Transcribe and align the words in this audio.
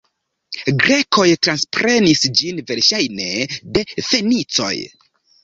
Grekoj 0.77 1.25
transprenis 1.47 2.23
ĝin 2.41 2.63
verŝajne 2.73 3.29
de 3.77 3.87
fenicoj. 4.09 4.73